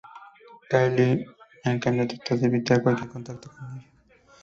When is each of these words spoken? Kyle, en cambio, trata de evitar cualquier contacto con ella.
Kyle, 0.69 1.27
en 1.63 1.77
cambio, 1.79 2.07
trata 2.07 2.35
de 2.35 2.47
evitar 2.47 2.81
cualquier 2.81 3.09
contacto 3.11 3.51
con 3.51 3.77
ella. 3.77 3.85